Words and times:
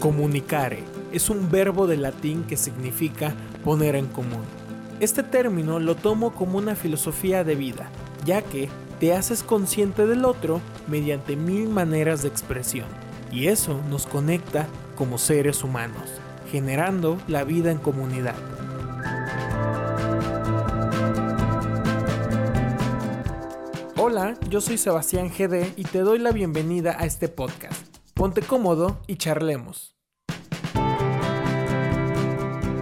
Comunicare 0.00 0.84
es 1.10 1.28
un 1.28 1.50
verbo 1.50 1.88
de 1.88 1.96
latín 1.96 2.44
que 2.44 2.56
significa 2.56 3.34
poner 3.64 3.96
en 3.96 4.06
común. 4.06 4.44
Este 5.00 5.24
término 5.24 5.80
lo 5.80 5.96
tomo 5.96 6.34
como 6.34 6.58
una 6.58 6.76
filosofía 6.76 7.42
de 7.42 7.56
vida, 7.56 7.90
ya 8.24 8.42
que 8.42 8.68
te 9.00 9.12
haces 9.12 9.42
consciente 9.42 10.06
del 10.06 10.24
otro 10.24 10.60
mediante 10.86 11.34
mil 11.34 11.68
maneras 11.68 12.22
de 12.22 12.28
expresión, 12.28 12.86
y 13.32 13.48
eso 13.48 13.80
nos 13.90 14.06
conecta 14.06 14.68
como 14.96 15.18
seres 15.18 15.64
humanos, 15.64 16.08
generando 16.50 17.18
la 17.26 17.42
vida 17.42 17.72
en 17.72 17.78
comunidad. 17.78 18.36
Hola, 23.96 24.34
yo 24.48 24.60
soy 24.60 24.78
Sebastián 24.78 25.28
GD 25.28 25.72
y 25.76 25.82
te 25.82 26.00
doy 26.00 26.20
la 26.20 26.30
bienvenida 26.30 26.96
a 26.98 27.04
este 27.04 27.28
podcast. 27.28 27.97
Ponte 28.18 28.42
cómodo 28.42 29.00
y 29.06 29.14
charlemos. 29.14 29.94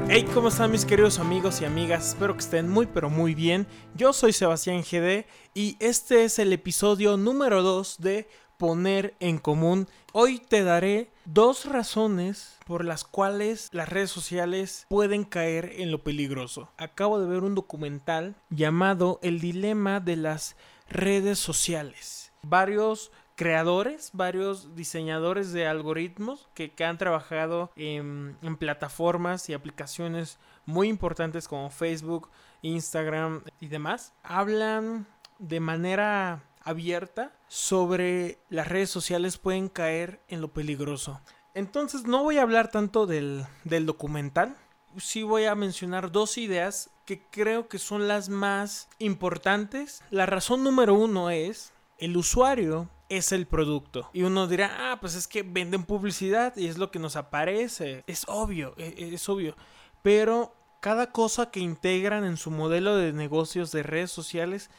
Hey, 0.09 0.27
¿cómo 0.33 0.49
están 0.49 0.71
mis 0.71 0.87
queridos 0.87 1.19
amigos 1.19 1.61
y 1.61 1.67
amigas? 1.67 2.09
Espero 2.09 2.33
que 2.33 2.41
estén 2.41 2.71
muy 2.71 2.87
pero 2.87 3.11
muy 3.11 3.35
bien. 3.35 3.67
Yo 3.95 4.15
soy 4.15 4.33
Sebastián 4.33 4.81
GD 4.81 5.27
y 5.53 5.77
este 5.79 6.25
es 6.25 6.39
el 6.39 6.55
episodio 6.55 7.19
número 7.19 7.63
2 7.63 7.99
de 7.99 8.31
Poner 8.57 9.15
en 9.21 9.37
Común. 9.37 9.89
Hoy 10.15 10.39
te 10.39 10.65
daré 10.65 11.11
dos 11.27 11.67
razones 11.67 12.57
por 12.65 12.87
las 12.87 13.05
cuales 13.05 13.69
las 13.73 13.91
redes 13.91 14.11
sociales 14.11 14.87
pueden 14.89 15.25
caer 15.25 15.71
en 15.77 15.91
lo 15.91 16.03
peligroso. 16.03 16.71
Acabo 16.79 17.21
de 17.21 17.27
ver 17.27 17.43
un 17.43 17.55
documental 17.55 18.37
llamado 18.49 19.21
El 19.23 19.41
dilema 19.41 20.01
de 20.01 20.17
las 20.17 20.57
redes 20.89 21.39
sociales. 21.39 22.33
Varios 22.43 23.11
creadores, 23.37 24.11
varios 24.13 24.75
diseñadores 24.75 25.53
de 25.53 25.67
algoritmos 25.67 26.49
que, 26.55 26.73
han 26.85 26.99
trabajado 26.99 27.71
en, 27.77 28.37
en, 28.43 28.57
plataformas 28.57 29.49
y 29.49 29.55
aplicaciones 29.55 30.39
muy 30.65 30.89
importantes 30.89 31.47
como 31.47 31.71
Facebook, 31.71 32.31
Instagram 32.63 33.43
y 33.61 33.69
demás, 33.69 34.13
hablan 34.23 35.07
de 35.39 35.61
manera 35.61 36.43
abierta 36.65 37.33
sobre 37.47 38.39
las 38.49 38.69
redes 38.69 38.91
sociales 38.91 39.39
pueden 39.39 39.69
caer 39.69 40.21
en 40.29 40.41
lo 40.41 40.49
peligroso. 40.49 41.21
Entonces 41.55 42.05
no 42.05 42.25
voy 42.25 42.39
a 42.39 42.43
hablar 42.43 42.71
tanto 42.71 43.07
del, 43.07 43.47
del 43.65 43.87
documental, 43.87 44.57
sí 44.99 45.23
voy 45.23 45.45
a 45.45 45.55
mencionar 45.55 46.11
dos 46.11 46.39
ideas 46.39 46.91
que 47.05 47.23
creo 47.31 47.69
que 47.69 47.79
son 47.79 48.09
las 48.09 48.29
más 48.29 48.89
importantes. 48.99 50.03
La 50.11 50.27
razón 50.27 50.65
número 50.65 50.95
uno 50.95 51.31
es 51.31 51.73
el 51.99 52.17
usuario 52.17 52.89
es 53.09 53.33
el 53.33 53.47
producto. 53.47 54.11
Y 54.13 54.23
uno 54.23 54.47
dirá, 54.47 54.93
ah, 54.93 55.01
pues 55.01 55.15
es 55.15 55.29
que 55.29 55.43
venden 55.43 55.85
publicidad 55.85 56.57
y 56.57 56.67
es 56.67 56.79
lo 56.79 56.91
que 56.91 56.99
nos 56.99 57.17
aparece. 57.17 58.05
Es 58.07 58.25
obvio, 58.27 58.75
e, 58.77 58.95
e, 58.97 59.15
es, 59.15 59.29
obvio. 59.29 59.57
Pero 60.03 60.55
cada 60.81 61.13
cosa 61.13 61.51
que 61.51 61.61
integran 61.61 62.25
en 62.25 62.37
su 62.37 62.51
modelo 62.51 62.97
de 62.97 63.13
negocios 63.13 63.73
de 63.73 63.83
redes 63.83 64.11
sociales 64.11 64.71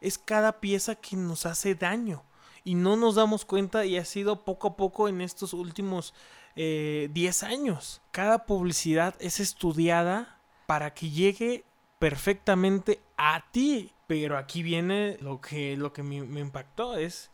es 0.00 0.18
cada 0.18 0.60
pieza 0.60 0.96
que 0.96 1.16
nos 1.16 1.46
hace 1.46 1.74
daño. 1.74 2.24
Y 2.64 2.74
no 2.74 2.96
nos 2.96 3.14
damos 3.14 3.44
cuenta 3.44 3.86
y 3.86 3.96
ha 3.96 4.04
sido 4.04 4.44
poco 4.44 4.68
a 4.68 4.76
poco 4.76 5.08
en 5.08 5.20
estos 5.20 5.52
últimos 5.52 6.14
10 6.56 6.56
eh, 6.56 7.46
años. 7.46 8.00
Cada 8.10 8.44
publicidad 8.46 9.14
es 9.20 9.38
estudiada 9.38 10.40
para 10.66 10.92
que 10.92 11.10
llegue 11.10 11.64
perfectamente 11.98 13.00
a 13.16 13.44
ti. 13.50 13.92
Pero 14.06 14.38
aquí 14.38 14.62
viene 14.62 15.16
lo 15.20 15.40
que, 15.40 15.76
lo 15.76 15.92
que 15.92 16.02
me, 16.02 16.16
impactó, 16.16 16.96
es 16.96 17.30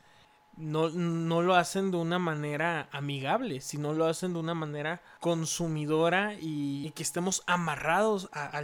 no, 0.57 0.89
no, 0.89 1.43
lo 1.43 1.55
hacen 1.55 1.91
de 1.91 1.99
una 1.99 2.19
manera 2.19 2.89
amigable, 2.93 3.61
sino 3.61 3.93
lo 3.93 4.07
hacen 4.07 4.33
de 4.33 4.39
una 4.39 4.55
manera 4.55 5.03
consumidora 5.21 6.35
y, 6.41 6.91
que 6.93 7.03
estemos 7.03 7.43
amarrados 7.47 8.31
al, 8.33 8.55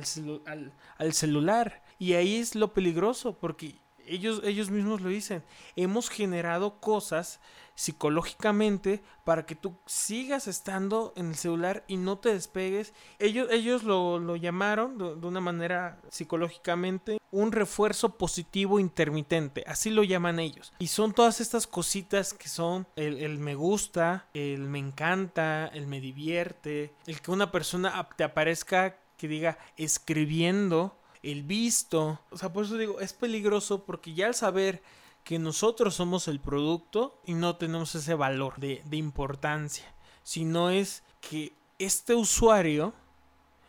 al, 0.97 1.13
celular. 1.13 1.83
Y 1.99 2.15
ahí 2.15 2.37
es 2.37 2.55
lo 2.55 2.73
peligroso, 2.73 3.37
porque 3.39 3.75
ellos, 4.09 4.41
ellos 4.45 4.71
mismos 4.71 5.01
lo 5.01 5.09
dicen, 5.09 5.43
hemos 5.77 6.09
generado 6.09 6.81
cosas 6.81 7.41
psicológicamente 7.79 9.05
para 9.23 9.47
que 9.47 9.55
tú 9.55 9.77
sigas 9.87 10.49
estando 10.49 11.13
en 11.15 11.29
el 11.29 11.37
celular 11.37 11.85
y 11.87 11.97
no 11.97 12.19
te 12.19 12.33
despegues. 12.33 12.93
Ellos, 13.21 13.47
ellos 13.53 13.85
lo, 13.85 14.35
llamaron 14.35 14.99
de, 14.99 15.27
una 15.27 15.41
manera 15.41 16.01
psicológicamente 16.11 17.19
un 17.31 17.53
refuerzo 17.53 18.19
positivo 18.19 18.81
intermitente, 18.81 19.63
así 19.67 19.91
lo 19.91 20.03
llaman 20.03 20.41
ellos. 20.41 20.73
Y 20.81 20.89
son 20.89 21.13
todas 21.13 21.41
estas 21.41 21.69
cositas 21.69 22.35
que 22.35 22.49
son 22.49 22.87
el, 22.97 23.19
el 23.19 23.39
me 23.39 23.55
gusta, 23.55 24.27
el 24.35 24.63
me 24.63 24.81
encanta, 24.81 25.69
el 25.69 25.87
me 25.87 26.01
divierte, 26.01 26.95
el 27.07 27.21
que 27.21 27.31
una 27.31 27.53
persona 27.53 28.09
te 28.17 28.25
aparezca 28.25 28.97
que 29.17 29.29
diga 29.29 29.57
escribiendo 29.77 30.97
el 31.23 31.43
visto. 31.43 32.21
O 32.31 32.39
sea, 32.39 32.53
por 32.53 32.65
eso 32.65 32.77
digo, 32.77 33.01
es 33.01 33.13
peligroso 33.13 33.85
porque 33.85 34.15
ya 34.15 34.27
al 34.27 34.35
saber 34.35 34.83
que 35.25 35.39
nosotros 35.39 35.95
somos 35.95 36.27
el 36.27 36.41
producto 36.41 37.21
y 37.27 37.35
no 37.35 37.57
tenemos 37.57 37.95
ese 37.95 38.15
valor 38.15 38.57
de, 38.59 38.83
importancia, 38.93 39.85
sino 40.23 40.71
es 40.71 41.03
que 41.21 41.53
este 41.79 42.15
usuario 42.15 42.95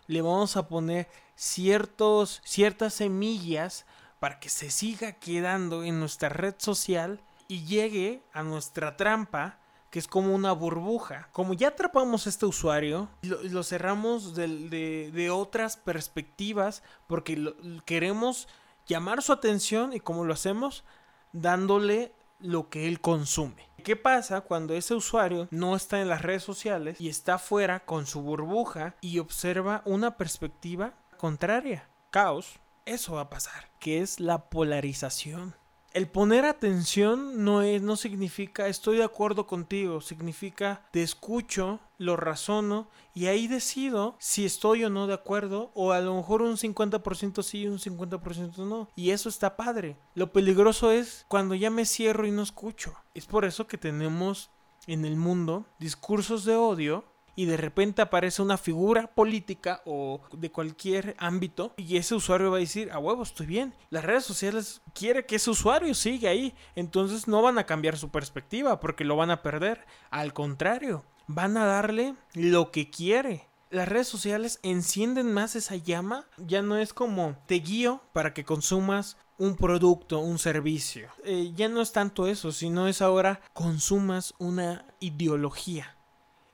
le 0.07 0.21
vamos 0.21 0.55
a 0.55 0.67
poner 0.67 1.09
ciertos, 1.35 2.41
ciertas 2.45 2.93
semillas 2.93 3.85
para 4.19 4.39
que 4.39 4.49
se 4.49 4.71
siga 4.71 5.13
quedando 5.13 5.83
en 5.83 5.99
nuestra 5.99 6.29
red 6.29 6.55
social 6.57 7.19
y 7.47 7.65
llegue 7.65 8.23
a 8.31 8.43
nuestra 8.43 8.95
trampa 8.95 9.59
que 9.89 9.99
es 9.99 10.07
como 10.07 10.33
una 10.33 10.51
burbuja. 10.51 11.29
Como 11.31 11.53
ya 11.53 11.69
atrapamos 11.69 12.25
a 12.25 12.29
este 12.29 12.45
usuario, 12.45 13.09
lo, 13.21 13.63
cerramos 13.63 14.35
de, 14.35 15.29
otras 15.31 15.77
perspectivas 15.77 16.83
porque 17.07 17.53
queremos 17.85 18.47
llamar 18.87 19.21
su 19.21 19.33
atención 19.33 19.93
y 19.93 19.99
como 19.99 20.25
lo 20.25 20.33
hacemos, 20.33 20.83
dándole 21.31 22.13
lo 22.39 22.69
que 22.69 22.87
él 22.87 23.01
consume. 23.01 23.69
¿Qué 23.83 23.95
pasa 23.95 24.41
cuando 24.41 24.73
ese 24.73 24.93
usuario 24.93 25.47
no 25.51 25.75
está 25.75 26.01
en 26.01 26.09
las 26.09 26.21
redes 26.21 26.43
sociales 26.43 26.99
y 26.99 27.09
está 27.09 27.37
fuera 27.37 27.79
con 27.85 28.05
su 28.05 28.21
burbuja 28.21 28.95
y 29.01 29.19
observa 29.19 29.81
una 29.85 30.17
perspectiva 30.17 30.93
contraria? 31.17 31.87
Caos. 32.11 32.59
Eso 32.85 33.13
va 33.13 33.21
a 33.21 33.29
pasar, 33.29 33.69
que 33.79 34.01
es 34.01 34.19
la 34.19 34.49
polarización 34.49 35.55
el 35.93 36.07
poner 36.07 36.45
atención 36.45 37.43
no 37.43 37.61
es, 37.61 37.81
no 37.81 37.95
significa 37.95 38.67
estoy 38.67 38.97
de 38.97 39.03
acuerdo 39.03 39.47
contigo, 39.47 40.01
significa 40.01 40.87
te 40.91 41.01
escucho, 41.01 41.79
lo 41.97 42.15
razono 42.15 42.89
y 43.13 43.25
ahí 43.27 43.47
decido 43.47 44.15
si 44.19 44.45
estoy 44.45 44.85
o 44.85 44.89
no 44.89 45.07
de 45.07 45.13
acuerdo 45.13 45.71
o 45.73 45.91
a 45.91 45.99
lo 45.99 46.15
mejor 46.15 46.41
un 46.41 46.57
50% 46.57 47.43
sí 47.43 47.61
y 47.61 47.67
un 47.67 47.79
50% 47.79 48.57
no. 48.65 48.89
Y 48.95 49.11
eso 49.11 49.29
está 49.29 49.57
padre. 49.57 49.97
Lo 50.15 50.31
peligroso 50.31 50.91
es 50.91 51.25
cuando 51.27 51.55
ya 51.55 51.69
me 51.69 51.85
cierro 51.85 52.25
y 52.25 52.31
no 52.31 52.41
escucho. 52.41 52.93
Es 53.13 53.25
por 53.25 53.45
eso 53.45 53.67
que 53.67 53.77
tenemos 53.77 54.49
en 54.87 55.05
el 55.05 55.17
mundo 55.17 55.65
discursos 55.77 56.45
de 56.45 56.55
odio 56.55 57.03
y 57.39 57.45
de 57.45 57.55
repente 57.55 58.01
aparece 58.01 58.41
una 58.41 58.57
figura 58.57 59.07
política 59.07 59.81
o 59.85 60.19
de 60.33 60.51
cualquier 60.51 61.15
ámbito 61.17 61.73
y 61.77 61.95
ese 61.95 62.13
usuario 62.13 62.51
va 62.51 62.57
a 62.57 62.59
decir, 62.59 62.91
a 62.91 62.99
huevo, 62.99 63.23
estoy 63.23 63.45
bien. 63.45 63.73
Las 63.89 64.03
redes 64.03 64.25
sociales 64.25 64.81
quiere 64.93 65.25
que 65.25 65.37
ese 65.37 65.49
usuario 65.49 65.93
siga 65.93 66.31
ahí, 66.31 66.53
entonces 66.75 67.29
no 67.29 67.41
van 67.41 67.57
a 67.57 67.65
cambiar 67.65 67.97
su 67.97 68.09
perspectiva 68.09 68.81
porque 68.81 69.05
lo 69.05 69.15
van 69.15 69.31
a 69.31 69.41
perder. 69.41 69.85
Al 70.09 70.33
contrario, 70.33 71.05
van 71.27 71.55
a 71.55 71.63
darle 71.63 72.13
lo 72.33 72.71
que 72.71 72.89
quiere. 72.89 73.47
Las 73.69 73.87
redes 73.87 74.09
sociales 74.09 74.59
encienden 74.61 75.31
más 75.31 75.55
esa 75.55 75.77
llama, 75.77 76.25
ya 76.35 76.61
no 76.61 76.75
es 76.75 76.91
como 76.91 77.37
te 77.45 77.55
guío 77.55 78.01
para 78.11 78.33
que 78.33 78.43
consumas 78.43 79.15
un 79.37 79.55
producto, 79.55 80.19
un 80.19 80.39
servicio. 80.39 81.07
Eh, 81.23 81.53
ya 81.55 81.69
no 81.69 81.79
es 81.79 81.93
tanto 81.93 82.27
eso, 82.27 82.51
sino 82.51 82.89
es 82.89 83.01
ahora 83.01 83.39
consumas 83.53 84.33
una 84.39 84.83
ideología. 84.99 85.95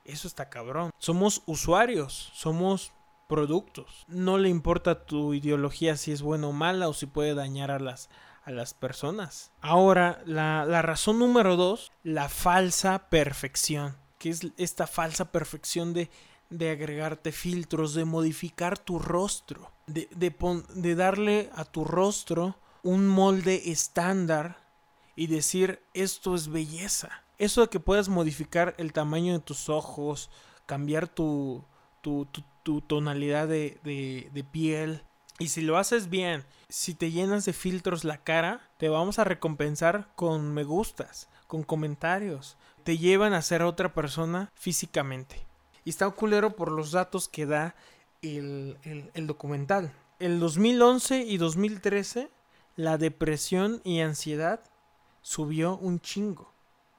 Eso 0.06 0.28
está 0.28 0.48
cabrón. 0.48 0.90
Somos 0.98 1.42
usuarios, 1.46 2.30
somos 2.34 2.92
productos. 3.26 4.04
No 4.08 4.38
le 4.38 4.48
importa 4.48 5.04
tu 5.04 5.34
ideología 5.34 5.96
si 5.96 6.12
es 6.12 6.22
buena 6.22 6.48
o 6.48 6.52
mala 6.52 6.88
o 6.88 6.94
si 6.94 7.06
puede 7.06 7.34
dañar 7.34 7.70
a 7.70 7.78
las, 7.78 8.08
a 8.44 8.50
las 8.50 8.74
personas. 8.74 9.50
Ahora, 9.60 10.22
la, 10.26 10.82
razón 10.82 11.18
número 11.18 11.56
dos, 11.56 11.92
la 12.02 12.28
falsa 12.28 13.08
perfección. 13.10 13.96
Que 14.18 14.30
es 14.30 14.46
esta 14.56 14.86
falsa 14.86 15.30
perfección 15.30 15.92
de, 15.92 16.08
de 16.48 16.70
agregarte 16.70 17.32
filtros, 17.32 17.94
de 17.94 18.04
modificar 18.04 18.78
tu 18.78 18.98
rostro, 18.98 19.72
de, 19.86 20.08
de 20.10 20.94
darle 20.94 21.50
a 21.54 21.64
tu 21.64 21.84
rostro 21.84 22.56
un 22.82 23.08
molde 23.08 23.70
estándar 23.70 24.58
y 25.16 25.26
decir 25.26 25.82
esto 25.92 26.34
es 26.34 26.48
belleza. 26.48 27.25
Eso 27.38 27.60
de 27.62 27.68
que 27.68 27.80
puedas 27.80 28.08
modificar 28.08 28.74
el 28.78 28.92
tamaño 28.92 29.34
de 29.34 29.40
tus 29.40 29.68
ojos, 29.68 30.30
cambiar 30.64 31.08
tu, 31.08 31.64
tonalidad 32.86 33.48
de, 33.48 33.78
de, 34.32 34.44
piel. 34.44 35.02
Y 35.38 35.48
si 35.48 35.60
lo 35.60 35.76
haces 35.76 36.08
bien, 36.08 36.44
si 36.68 36.94
te 36.94 37.10
llenas 37.10 37.44
de 37.44 37.52
filtros 37.52 38.04
la 38.04 38.18
cara, 38.18 38.60
te 38.78 38.88
vamos 38.88 39.18
a 39.18 39.24
recompensar 39.24 40.08
con 40.14 40.54
me 40.54 40.64
gustas, 40.64 41.28
con 41.46 41.62
comentarios. 41.62 42.56
Te 42.84 42.96
llevan 42.96 43.34
a 43.34 43.42
ser 43.42 43.62
otra 43.62 43.92
persona 43.92 44.50
físicamente. 44.54 45.46
Y 45.84 45.90
está 45.90 46.08
culero 46.10 46.56
por 46.56 46.72
los 46.72 46.92
datos 46.92 47.28
que 47.28 47.44
da 47.44 47.74
el, 48.22 48.78
el 49.12 49.26
documental. 49.26 49.92
En 50.18 50.40
2011 50.40 51.18
y 51.18 51.36
2013, 51.36 52.30
la 52.76 52.96
depresión 52.96 53.82
y 53.84 54.00
ansiedad 54.00 54.60
subió 55.20 55.76
un 55.76 56.00
chingo. 56.00 56.55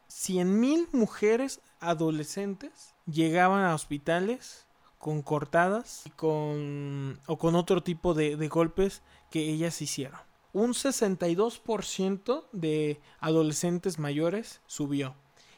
100.000 0.09 0.87
mujeres 0.91 1.61
adolescentes 1.79 2.95
llegaban 3.05 3.63
a 3.63 3.75
hospitales 3.75 4.67
con 4.97 5.21
cortadas 5.21 6.03
con, 6.15 7.19
o 7.27 7.37
con 7.37 7.55
otro 7.55 7.83
tipo 7.83 8.13
de, 8.13 8.35
de 8.35 8.47
golpes 8.47 9.03
que 9.29 9.49
ellas 9.49 9.81
hicieron. 9.81 10.19
Un 10.53 10.73
62% 10.73 12.45
de 12.51 12.99
adolescentes 13.19 13.99
mayores 13.99 14.61
subió 14.65 15.15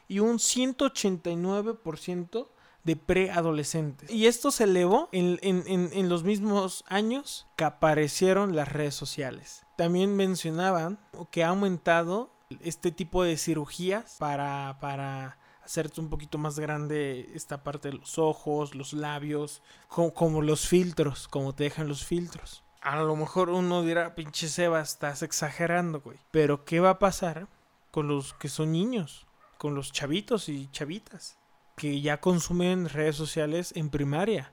y 0.08 0.18
un 0.18 0.38
189% 0.38 2.48
de 2.84 2.96
preadolescentes. 2.96 4.10
Y 4.10 4.26
esto 4.26 4.50
se 4.50 4.64
elevó 4.64 5.08
en, 5.12 5.38
en, 5.42 5.90
en, 5.92 6.08
los 6.08 6.24
mismos 6.24 6.84
años 6.88 7.46
que 7.56 7.64
aparecieron 7.64 8.56
las 8.56 8.72
redes 8.72 8.94
sociales. 8.94 9.66
También 9.76 10.16
mencionaban 10.16 10.98
que 11.30 11.44
ha 11.44 11.48
aumentado 11.48 12.30
este 12.60 12.90
tipo 12.90 13.22
de 13.22 13.36
cirugías 13.36 14.16
para, 14.18 14.78
para 14.80 15.38
hacerte 15.64 16.00
un 16.00 16.10
poquito 16.10 16.38
más 16.38 16.58
grande 16.58 17.30
esta 17.34 17.62
parte 17.62 17.90
de 17.90 17.98
los 17.98 18.18
ojos, 18.18 18.74
los 18.74 18.92
labios, 18.92 19.62
como, 19.88 20.12
como, 20.12 20.42
los 20.42 20.66
filtros, 20.66 21.28
como 21.28 21.54
te 21.54 21.64
dejan 21.64 21.88
los 21.88 22.04
filtros. 22.04 22.64
A 22.80 22.96
lo 22.96 23.14
mejor 23.14 23.50
uno 23.50 23.82
dirá, 23.82 24.14
pinche 24.14 24.48
Seba, 24.48 24.80
estás 24.80 25.22
exagerando, 25.22 26.00
güey. 26.00 26.18
Pero 26.30 26.64
¿qué 26.64 26.80
va 26.80 26.90
a 26.90 26.98
pasar 26.98 27.46
con 27.90 28.08
los 28.08 28.34
que 28.34 28.48
son 28.48 28.72
niños? 28.72 29.26
Con 29.58 29.74
los 29.74 29.92
chavitos 29.92 30.48
y 30.48 30.68
chavitas 30.70 31.36
que 31.80 32.02
ya 32.02 32.20
consumen 32.20 32.90
redes 32.90 33.16
sociales 33.16 33.72
en 33.74 33.88
primaria, 33.88 34.52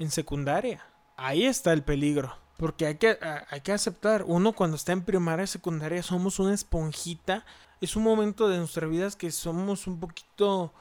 en 0.00 0.10
secundaria. 0.10 0.84
Ahí 1.16 1.44
está 1.44 1.72
el 1.72 1.84
peligro. 1.84 2.36
Porque 2.56 2.86
hay 2.86 2.96
que, 2.96 3.18
hay 3.50 3.60
que 3.62 3.72
aceptar, 3.72 4.24
uno 4.26 4.52
cuando 4.52 4.76
está 4.76 4.92
en 4.92 5.02
primaria, 5.02 5.46
secundaria, 5.46 6.02
somos 6.02 6.38
una 6.38 6.54
esponjita. 6.54 7.44
Es 7.80 7.96
un 7.96 8.04
momento 8.04 8.48
de 8.48 8.58
nuestras 8.58 8.88
vidas 8.88 9.16
que 9.16 9.30
somos 9.32 9.86
un 9.86 9.98
poquito 9.98 10.72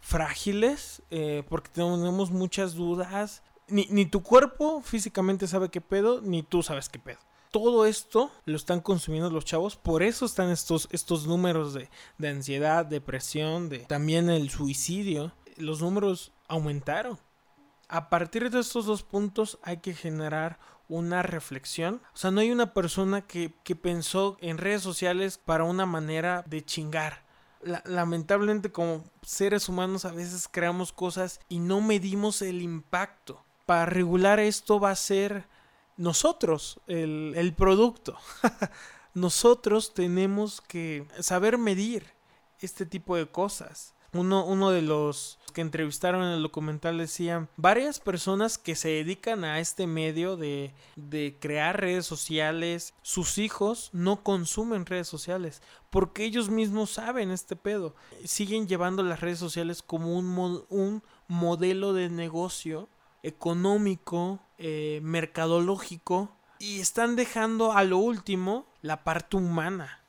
frágiles, 0.00 1.02
eh, 1.10 1.44
porque 1.48 1.70
tenemos 1.70 2.30
muchas 2.30 2.74
dudas. 2.74 3.42
Ni, 3.68 3.86
ni 3.90 4.06
tu 4.06 4.22
cuerpo 4.22 4.80
físicamente 4.82 5.46
sabe 5.46 5.68
qué 5.68 5.82
pedo, 5.82 6.22
ni 6.22 6.42
tú 6.42 6.62
sabes 6.62 6.88
qué 6.88 6.98
pedo. 6.98 7.18
Todo 7.50 7.86
esto 7.86 8.30
lo 8.44 8.56
están 8.56 8.80
consumiendo 8.80 9.30
los 9.30 9.44
chavos, 9.44 9.76
por 9.76 10.02
eso 10.02 10.26
están 10.26 10.50
estos, 10.50 10.88
estos 10.92 11.26
números 11.26 11.74
de, 11.74 11.88
de 12.18 12.28
ansiedad, 12.28 12.84
depresión, 12.84 13.68
de 13.68 13.80
también 13.80 14.28
el 14.28 14.50
suicidio. 14.50 15.32
Los 15.56 15.80
números 15.80 16.32
aumentaron. 16.46 17.18
A 17.88 18.10
partir 18.10 18.50
de 18.50 18.60
estos 18.60 18.84
dos 18.84 19.02
puntos 19.02 19.58
hay 19.62 19.78
que 19.78 19.94
generar 19.94 20.58
una 20.88 21.22
reflexión. 21.22 22.00
O 22.14 22.16
sea, 22.16 22.30
no 22.30 22.40
hay 22.40 22.50
una 22.50 22.74
persona 22.74 23.22
que, 23.26 23.54
que 23.64 23.76
pensó 23.76 24.36
en 24.40 24.58
redes 24.58 24.82
sociales 24.82 25.38
para 25.38 25.64
una 25.64 25.86
manera 25.86 26.44
de 26.46 26.64
chingar. 26.64 27.26
lamentablemente 27.84 28.70
como 28.70 29.04
seres 29.22 29.68
humanos 29.68 30.04
a 30.04 30.12
veces 30.12 30.48
creamos 30.48 30.92
cosas 30.92 31.40
y 31.48 31.58
no 31.58 31.80
medimos 31.80 32.42
el 32.42 32.62
impacto. 32.62 33.44
Para 33.66 33.86
regular 33.86 34.40
esto 34.40 34.80
va 34.80 34.90
a 34.90 34.96
ser 34.96 35.46
nosotros, 35.96 36.80
el, 36.86 37.34
el 37.36 37.52
producto. 37.54 38.16
nosotros 39.14 39.92
tenemos 39.92 40.60
que 40.60 41.06
saber 41.20 41.58
medir 41.58 42.06
este 42.60 42.86
tipo 42.86 43.16
de 43.16 43.26
cosas. 43.26 43.94
Uno, 44.12 44.44
uno 44.44 44.70
de 44.70 44.82
los 44.82 45.38
que 45.52 45.60
entrevistaron 45.60 46.22
en 46.22 46.32
el 46.32 46.42
documental 46.42 46.98
decía, 46.98 47.48
varias 47.56 48.00
personas 48.00 48.58
que 48.58 48.74
se 48.74 48.88
dedican 48.88 49.44
a 49.44 49.60
este 49.60 49.86
medio 49.86 50.36
de, 50.36 50.72
de 50.96 51.36
crear 51.40 51.80
redes 51.80 52.06
sociales, 52.06 52.94
sus 53.02 53.38
hijos 53.38 53.90
no 53.92 54.22
consumen 54.22 54.86
redes 54.86 55.08
sociales 55.08 55.62
porque 55.90 56.24
ellos 56.24 56.50
mismos 56.50 56.90
saben 56.90 57.30
este 57.30 57.56
pedo. 57.56 57.94
Siguen 58.24 58.68
llevando 58.68 59.02
las 59.02 59.20
redes 59.20 59.38
sociales 59.38 59.82
como 59.82 60.16
un, 60.16 60.64
un 60.68 61.02
modelo 61.28 61.92
de 61.92 62.10
negocio 62.10 62.88
económico, 63.22 64.40
eh, 64.58 65.00
mercadológico 65.02 66.30
y 66.58 66.80
están 66.80 67.16
dejando 67.16 67.72
a 67.72 67.84
lo 67.84 67.98
último 67.98 68.66
la 68.82 69.04
parte 69.04 69.36
humana 69.36 70.00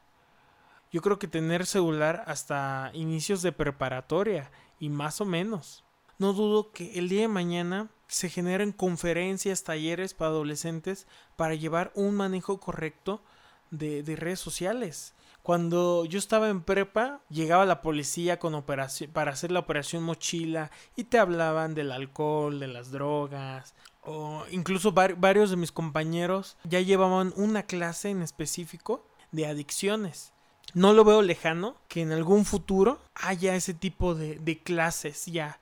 yo 0.91 1.01
creo 1.01 1.19
que 1.19 1.27
tener 1.27 1.65
celular 1.65 2.23
hasta 2.25 2.91
inicios 2.93 3.41
de 3.41 3.51
preparatoria 3.51 4.51
y 4.79 4.89
más 4.89 5.21
o 5.21 5.25
menos. 5.25 5.83
No 6.17 6.33
dudo 6.33 6.71
que 6.71 6.97
el 6.97 7.09
día 7.09 7.21
de 7.21 7.27
mañana 7.27 7.89
se 8.07 8.29
generen 8.29 8.71
conferencias, 8.71 9.63
talleres 9.63 10.13
para 10.13 10.31
adolescentes 10.31 11.07
para 11.35 11.55
llevar 11.55 11.91
un 11.95 12.15
manejo 12.15 12.59
correcto 12.59 13.23
de, 13.69 14.03
de 14.03 14.15
redes 14.15 14.39
sociales. 14.39 15.13
Cuando 15.43 16.05
yo 16.05 16.19
estaba 16.19 16.49
en 16.49 16.61
prepa, 16.61 17.21
llegaba 17.29 17.65
la 17.65 17.81
policía 17.81 18.39
con 18.39 18.55
operación, 18.55 19.11
para 19.11 19.31
hacer 19.31 19.51
la 19.51 19.59
operación 19.59 20.03
mochila 20.03 20.71
y 20.95 21.05
te 21.05 21.17
hablaban 21.17 21.75
del 21.75 21.91
alcohol, 21.91 22.59
de 22.59 22.67
las 22.67 22.91
drogas, 22.91 23.73
o 24.01 24.43
incluso 24.51 24.91
varios 24.91 25.49
de 25.49 25.55
mis 25.55 25.71
compañeros 25.71 26.57
ya 26.63 26.81
llevaban 26.81 27.33
una 27.35 27.63
clase 27.63 28.09
en 28.09 28.21
específico 28.21 29.07
de 29.31 29.45
adicciones 29.45 30.33
no 30.73 30.93
lo 30.93 31.03
veo 31.03 31.21
lejano 31.21 31.75
que 31.87 32.01
en 32.01 32.11
algún 32.11 32.45
futuro 32.45 32.99
haya 33.15 33.55
ese 33.55 33.73
tipo 33.73 34.15
de, 34.15 34.61
clases 34.63 35.25
ya. 35.25 35.59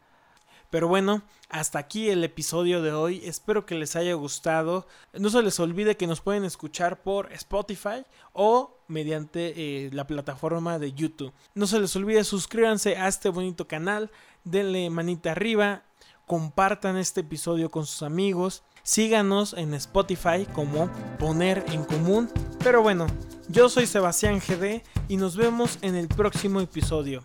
Pero 0.69 0.89
bueno, 0.89 1.21
hasta 1.50 1.80
aquí 1.80 2.09
el 2.09 2.24
episodio 2.25 2.81
de 2.81 2.92
hoy. 2.92 3.21
Espero 3.24 3.65
que 3.65 3.75
les 3.75 3.95
haya 3.95 4.13
gustado. 4.15 4.86
No 5.13 5.30
se 5.30 5.42
les 5.42 5.59
olvide 5.62 5.95
que 5.95 6.07
nos 6.07 6.19
pueden 6.19 6.44
escuchar 6.44 7.01
por 7.01 7.31
Spotify 7.31 8.06
o 8.33 8.77
mediante 8.89 9.54
eh, 9.56 9.89
la 9.94 10.06
plataforma 10.07 10.77
de 10.77 10.92
YouTube. 10.92 11.31
No 11.56 11.68
se 11.68 11.80
les 11.80 11.95
olvide 11.95 12.25
suscríbanse 12.25 12.98
a 12.98 13.07
este 13.07 13.30
bonito 13.30 13.65
canal. 13.65 14.12
Denle 14.44 14.89
manita 14.89 15.31
arriba. 15.31 15.83
Compartan 16.25 16.98
este 16.98 17.21
episodio 17.21 17.71
con 17.71 17.86
sus 17.86 18.04
amigos. 18.04 18.63
Síganos 18.83 19.54
en 19.54 19.74
Spotify 19.74 20.45
como 20.54 20.92
Poner 21.18 21.63
en 21.69 21.86
Común. 21.86 22.30
Pero 22.62 22.81
bueno, 22.81 23.07
yo 23.49 23.69
soy 23.69 23.88
Sebastián 23.88 24.39
GD 24.39 24.81
y 25.07 25.17
nos 25.17 25.35
vemos 25.35 25.79
en 25.81 25.95
el 25.95 26.07
próximo 26.07 26.59
episodio. 26.59 27.23